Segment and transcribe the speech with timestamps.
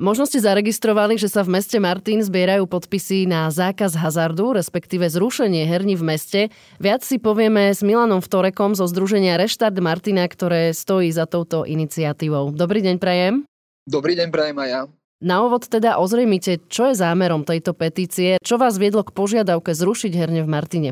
[0.00, 5.68] Možno ste zaregistrovali, že sa v meste Martin zbierajú podpisy na zákaz hazardu, respektíve zrušenie
[5.68, 6.40] herní v meste.
[6.80, 12.48] Viac si povieme s Milanom Vtorekom zo Združenia Reštart Martina, ktoré stojí za touto iniciatívou.
[12.48, 13.44] Dobrý deň, Prajem.
[13.84, 14.80] Dobrý deň, Prajem aj ja.
[15.20, 20.16] Na úvod teda ozrejmite, čo je zámerom tejto petície, čo vás viedlo k požiadavke zrušiť
[20.16, 20.90] herne v Martine.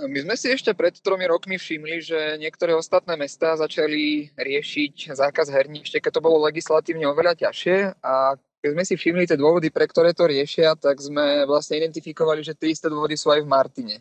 [0.00, 5.52] My sme si ešte pred tromi rokmi všimli, že niektoré ostatné mestá začali riešiť zákaz
[5.52, 9.72] herní, ešte keď to bolo legislatívne oveľa ťažšie a keď sme si všimli tie dôvody,
[9.72, 13.48] pre ktoré to riešia, tak sme vlastne identifikovali, že tie isté dôvody sú aj v
[13.48, 13.96] Martine.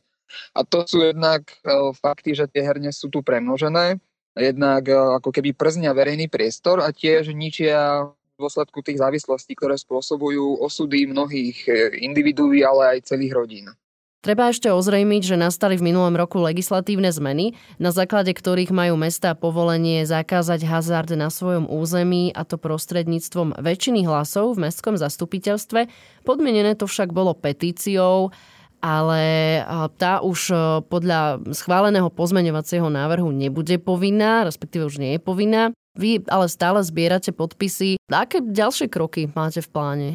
[0.53, 3.97] A to sú jednak e, fakty, že tie herne sú tu premnožené,
[4.35, 9.79] jednak e, ako keby prznia verejný priestor a tiež ničia v dôsledku tých závislostí, ktoré
[9.79, 11.71] spôsobujú osudy mnohých e,
[12.03, 13.71] individuí, ale aj celých rodín.
[14.19, 19.31] Treba ešte ozrejmiť, že nastali v minulom roku legislatívne zmeny, na základe ktorých majú mesta
[19.31, 25.87] povolenie zakázať hazard na svojom území a to prostredníctvom väčšiny hlasov v mestskom zastupiteľstve.
[26.27, 28.35] Podmienené to však bolo petíciou,
[28.83, 29.63] ale
[29.95, 30.51] tá už
[30.91, 35.71] podľa schváleného pozmeňovacieho návrhu nebude povinná, respektíve už nie je povinná.
[35.95, 37.95] Vy ale stále zbierate podpisy.
[38.11, 40.09] Aké ďalšie kroky máte v pláne?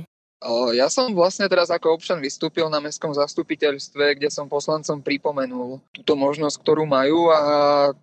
[0.77, 6.13] Ja som vlastne teraz ako občan vystúpil na mestskom zastupiteľstve, kde som poslancom pripomenul túto
[6.13, 7.41] možnosť, ktorú majú a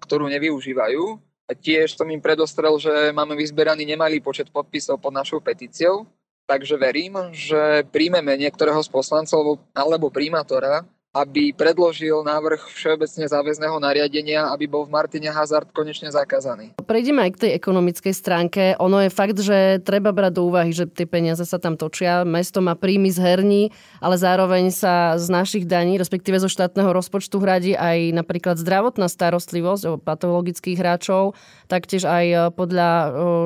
[0.01, 1.21] ktorú nevyužívajú.
[1.45, 6.07] A tiež som im predostrel, že máme vyzberaný nemalý počet podpisov pod našou petíciou,
[6.47, 14.47] takže verím, že príjmeme niektorého z poslancov alebo primátora, aby predložil návrh všeobecne záväzného nariadenia,
[14.47, 16.71] aby bol v Martine hazard konečne zakázaný.
[16.87, 18.63] Prejdeme aj k tej ekonomickej stránke.
[18.79, 22.23] Ono je fakt, že treba brať do úvahy, že tie peniaze sa tam točia.
[22.23, 23.63] Mesto má príjmy z herní,
[23.99, 29.83] ale zároveň sa z našich daní, respektíve zo štátneho rozpočtu hradí aj napríklad zdravotná starostlivosť
[29.91, 31.35] o patologických hráčov,
[31.67, 32.89] taktiež aj podľa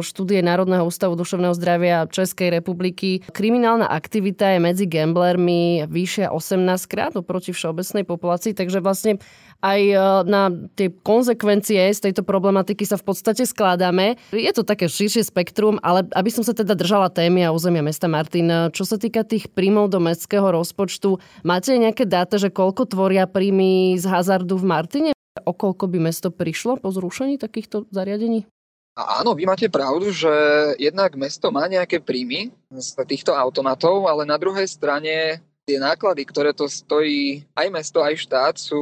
[0.06, 3.26] štúdie Národného ústavu duševného zdravia Českej republiky.
[3.34, 9.18] Kriminálna aktivita je medzi gamblermi vyššia 18 krát oproti všeobecnej populácii, takže vlastne
[9.64, 14.20] aj e, na tie konsekvencie z tejto problematiky sa v podstate skladáme.
[14.36, 18.12] Je to také širšie spektrum, ale aby som sa teda držala témy a územia mesta
[18.12, 21.18] Martin, e, čo sa týka tých príjmov do mestského rozpočtu,
[21.48, 25.12] máte nejaké dáta, že koľko tvoria príjmy z hazardu v Martine?
[25.44, 28.48] O koľko by mesto prišlo po zrušení takýchto zariadení?
[28.96, 30.32] Áno, vy máte pravdu, že
[30.80, 36.54] jednak mesto má nejaké príjmy z týchto automatov, ale na druhej strane tie náklady, ktoré
[36.54, 38.80] to stojí aj mesto, aj štát, sú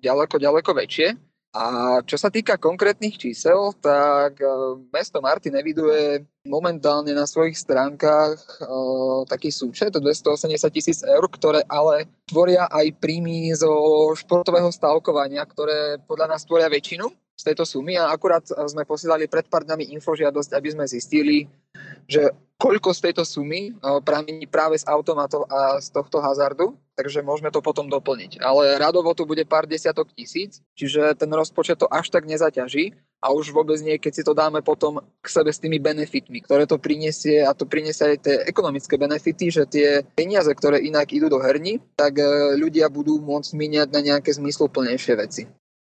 [0.00, 1.14] ďaleko, ďaleko väčšie.
[1.52, 4.48] A čo sa týka konkrétnych čísel, tak e,
[4.88, 12.10] mesto Martin eviduje momentálne na svojich stránkach uh, taký súčet 280 tisíc eur, ktoré ale
[12.26, 13.70] tvoria aj príjmy zo
[14.18, 17.06] športového stavkovania, ktoré podľa nás tvoria väčšinu
[17.38, 21.46] z tejto sumy a akurát sme posielali pred pár dňami infožiadosť, aby sme zistili,
[22.06, 22.32] že
[22.62, 23.74] koľko z tejto sumy
[24.06, 28.38] pramení práve z automatov a z tohto hazardu, takže môžeme to potom doplniť.
[28.38, 33.34] Ale radovo tu bude pár desiatok tisíc, čiže ten rozpočet to až tak nezaťaží a
[33.34, 36.78] už vôbec nie, keď si to dáme potom k sebe s tými benefitmi, ktoré to
[36.78, 41.42] prinesie a to prinesie aj tie ekonomické benefity, že tie peniaze, ktoré inak idú do
[41.42, 45.42] herní, tak e, ľudia budú môcť míňať na nejaké zmysluplnejšie veci.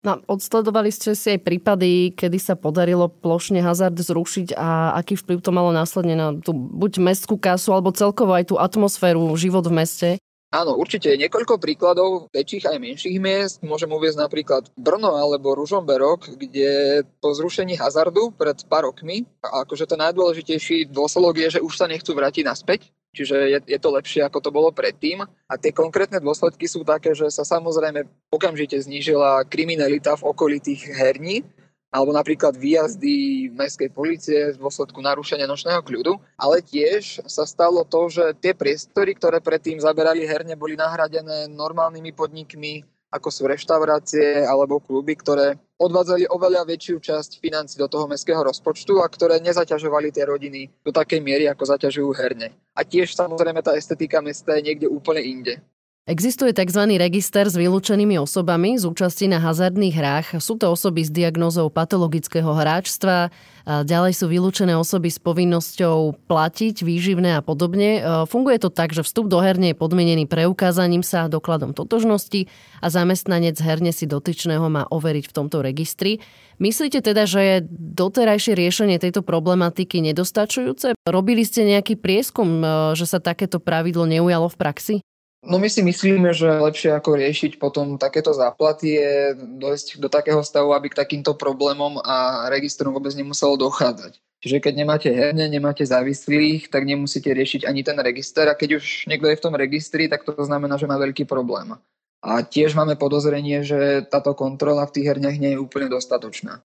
[0.05, 5.41] No, odsledovali ste si aj prípady, kedy sa podarilo plošne hazard zrušiť a aký vplyv
[5.41, 9.73] to malo následne na tú buď mestskú kasu alebo celkovo aj tú atmosféru, život v
[9.81, 10.09] meste?
[10.53, 13.59] Áno, určite niekoľko príkladov väčších aj menších miest.
[13.59, 19.99] Môžem uvieť napríklad Brno alebo Ružomberok, kde po zrušení hazardu pred pár rokmi, akože to
[19.99, 24.44] najdôležitejší dôsledok je, že už sa nechcú vrátiť naspäť, čiže je, je to lepšie, ako
[24.44, 25.24] to bolo predtým.
[25.24, 30.84] A tie konkrétne dôsledky sú také, že sa samozrejme okamžite znížila kriminalita v okolí tých
[30.92, 31.48] herní,
[31.96, 38.12] alebo napríklad výjazdy mestskej policie v dôsledku narušenia nočného kľudu, ale tiež sa stalo to,
[38.12, 44.81] že tie priestory, ktoré predtým zaberali herne, boli nahradené normálnymi podnikmi, ako sú reštaurácie alebo
[44.81, 50.23] kluby, ktoré odvádzali oveľa väčšiu časť financí do toho mestského rozpočtu a ktoré nezaťažovali tie
[50.23, 52.55] rodiny do takej miery, ako zaťažujú herne.
[52.75, 55.59] A tiež samozrejme tá estetika mesta je niekde úplne inde.
[56.05, 56.85] Existuje tzv.
[57.02, 60.28] register s vylúčenými osobami z účasti na hazardných hrách.
[60.37, 63.34] Sú to osoby s diagnózou patologického hráčstva,
[63.66, 68.05] ďalej sú vylúčené osoby s povinnosťou platiť výživné a podobne.
[68.29, 72.53] Funguje to tak, že vstup do herne je podmienený preukázaním sa dokladom totožnosti
[72.85, 76.22] a zamestnanec herne si dotyčného má overiť v tomto registri.
[76.61, 77.58] Myslíte teda, že je
[77.97, 81.01] doterajšie riešenie tejto problematiky nedostačujúce?
[81.09, 82.61] Robili ste nejaký prieskum,
[82.93, 84.97] že sa takéto pravidlo neujalo v praxi?
[85.46, 90.42] No my si myslíme, že lepšie ako riešiť potom takéto záplaty je dojsť do takého
[90.42, 94.18] stavu, aby k takýmto problémom a registrom vôbec nemuselo dochádzať.
[94.42, 99.09] Čiže keď nemáte herne, nemáte závislých, tak nemusíte riešiť ani ten register a keď už
[99.09, 101.78] niekto je v tom registri, tak to znamená, že má veľký problém.
[102.26, 106.66] A tiež máme podozrenie, že táto kontrola v tých herniach nie je úplne dostatočná.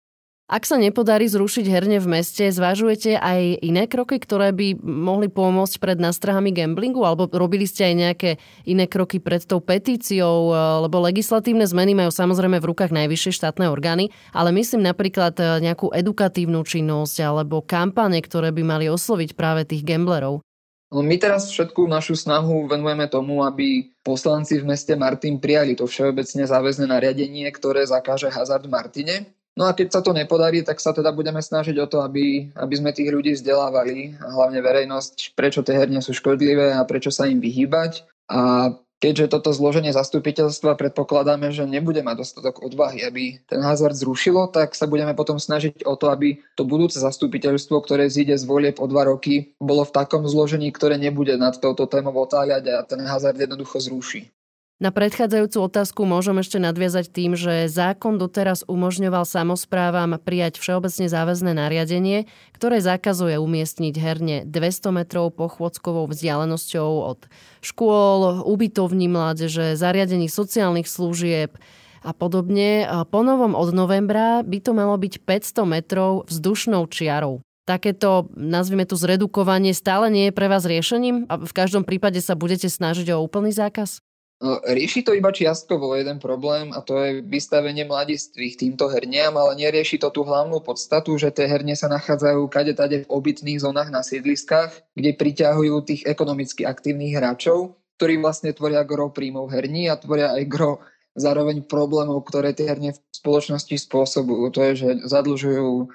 [0.48, 5.76] Ak sa nepodarí zrušiť herne v meste, zvažujete aj iné kroky, ktoré by mohli pomôcť
[5.76, 7.04] pred nastrahami gamblingu?
[7.04, 8.30] Alebo robili ste aj nejaké
[8.64, 10.56] iné kroky pred tou petíciou?
[10.88, 15.92] Lebo legislatívne zmeny majú samozrejme v rukách najvyššie štátne orgány, ale myslím napríklad e, nejakú
[15.92, 20.40] edukatívnu činnosť alebo kampane, ktoré by mali osloviť práve tých gamblerov.
[20.96, 25.84] No my teraz všetku našu snahu venujeme tomu, aby poslanci v meste Martin prijali to
[25.84, 29.37] všeobecne záväzné nariadenie, ktoré zakáže hazard Martine.
[29.58, 32.74] No a keď sa to nepodarí, tak sa teda budeme snažiť o to, aby, aby
[32.78, 37.26] sme tých ľudí vzdelávali, a hlavne verejnosť, prečo tie herne sú škodlivé a prečo sa
[37.26, 38.06] im vyhýbať.
[38.30, 38.70] A
[39.02, 44.78] keďže toto zloženie zastupiteľstva predpokladáme, že nebude mať dostatok odvahy, aby ten hazard zrušilo, tak
[44.78, 48.86] sa budeme potom snažiť o to, aby to budúce zastupiteľstvo, ktoré zíde z volieb o
[48.86, 53.42] dva roky, bolo v takom zložení, ktoré nebude nad touto témou otáľať a ten hazard
[53.42, 54.30] jednoducho zruší.
[54.78, 61.58] Na predchádzajúcu otázku môžem ešte nadviazať tým, že zákon doteraz umožňoval samozprávam prijať všeobecne záväzné
[61.58, 67.26] nariadenie, ktoré zakazuje umiestniť herne 200 metrov pochôdzkovou vzdialenosťou od
[67.66, 71.58] škôl, ubytovní mládeže, zariadení sociálnych služieb
[72.06, 72.86] a podobne.
[73.10, 78.96] Po novom od novembra by to malo byť 500 metrov vzdušnou čiarou takéto, nazvime to
[78.96, 81.28] zredukovanie, stále nie je pre vás riešením?
[81.28, 84.00] A v každom prípade sa budete snažiť o úplný zákaz?
[84.38, 89.58] No, rieši to iba čiastkovo jeden problém a to je vystavenie mladistvých týmto herniam, ale
[89.58, 93.90] nerieši to tú hlavnú podstatu, že tie herne sa nachádzajú kade tade v obytných zónach
[93.90, 99.98] na sídliskách, kde priťahujú tých ekonomicky aktívnych hráčov, ktorí vlastne tvoria gro príjmov herní a
[99.98, 100.86] tvoria aj gro
[101.18, 104.54] zároveň problémov, ktoré tie herne v spoločnosti spôsobujú.
[104.54, 105.90] To je, že zadlžujú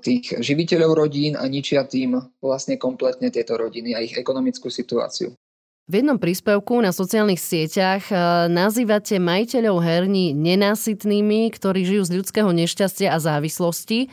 [0.00, 5.36] tých živiteľov rodín a ničia tým vlastne kompletne tieto rodiny a ich ekonomickú situáciu.
[5.84, 8.16] V jednom príspevku na sociálnych sieťach e,
[8.48, 14.08] nazývate majiteľov herní nenásytnými, ktorí žijú z ľudského nešťastia a závislosti.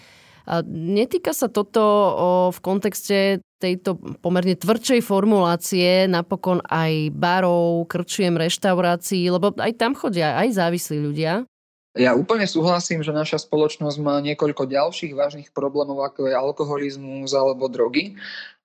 [0.51, 1.79] A netýka sa toto
[2.51, 10.35] v kontexte tejto pomerne tvrdšej formulácie napokon aj barov, krčiem, reštaurácií, lebo aj tam chodia
[10.43, 11.47] aj závislí ľudia.
[11.95, 17.71] Ja úplne súhlasím, že naša spoločnosť má niekoľko ďalších vážnych problémov, ako je alkoholizmus alebo
[17.71, 18.15] drogy.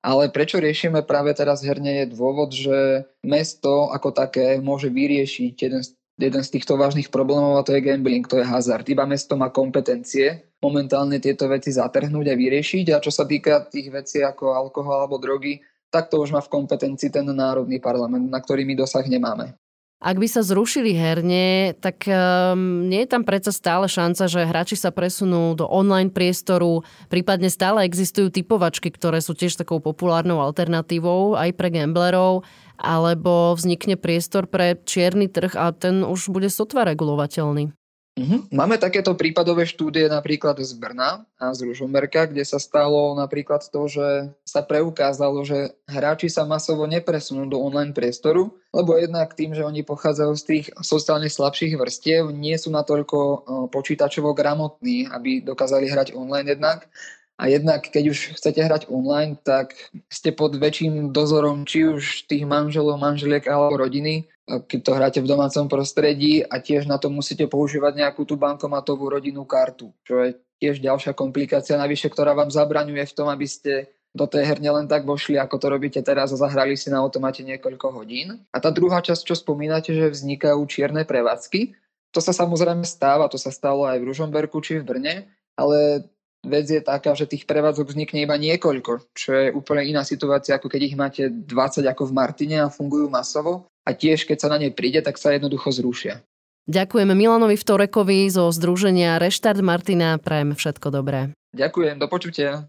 [0.07, 5.83] Ale prečo riešime práve teraz herne je dôvod, že mesto ako také môže vyriešiť jeden
[5.83, 8.87] z, jeden z týchto vážnych problémov a to je gambling, to je hazard.
[8.87, 13.91] Iba mesto má kompetencie momentálne tieto veci zatrhnúť a vyriešiť a čo sa týka tých
[13.91, 15.59] vecí ako alkohol alebo drogy,
[15.91, 19.59] tak to už má v kompetencii ten národný parlament, na ktorý my dosah nemáme.
[19.97, 24.77] Ak by sa zrušili herne, tak um, nie je tam predsa stále šanca, že hráči
[24.77, 31.41] sa presunú do online priestoru, prípadne stále existujú typovačky, ktoré sú tiež takou populárnou alternatívou
[31.41, 32.45] aj pre gamblerov,
[32.77, 37.73] alebo vznikne priestor pre čierny trh a ten už bude sotva regulovateľný.
[38.17, 38.49] Uh-huh.
[38.49, 43.93] Máme takéto prípadové štúdie napríklad z Brna a z Ružomberka, kde sa stalo napríklad to,
[43.93, 49.61] že sa preukázalo, že hráči sa masovo nepresunú do online priestoru, lebo jednak tým, že
[49.61, 56.17] oni pochádzajú z tých sociálne slabších vrstiev, nie sú natoľko počítačovo gramotní, aby dokázali hrať
[56.17, 56.89] online jednak.
[57.37, 59.77] A jednak, keď už chcete hrať online, tak
[60.09, 65.29] ste pod väčším dozorom či už tých manželov, manželiek alebo rodiny, keď to hráte v
[65.29, 70.41] domácom prostredí a tiež na to musíte používať nejakú tú bankomatovú rodinnú kartu, čo je
[70.65, 74.87] tiež ďalšia komplikácia navyše, ktorá vám zabraňuje v tom, aby ste do tej herne len
[74.89, 78.41] tak vošli, ako to robíte teraz a zahrali si na automate niekoľko hodín.
[78.49, 81.77] A tá druhá časť, čo spomínate, že vznikajú čierne prevádzky,
[82.17, 85.15] to sa samozrejme stáva, to sa stalo aj v Ružomberku či v Brne,
[85.53, 86.09] ale
[86.47, 90.71] vec je taká, že tých prevádzok vznikne iba niekoľko, čo je úplne iná situácia, ako
[90.71, 94.59] keď ich máte 20 ako v Martine a fungujú masovo a tiež keď sa na
[94.63, 96.23] ne príde, tak sa jednoducho zrušia.
[96.67, 100.19] Ďakujeme Milanovi Vtorekovi zo Združenia Reštart Martina.
[100.19, 101.31] Prajem všetko dobré.
[101.55, 102.67] Ďakujem, do počutia.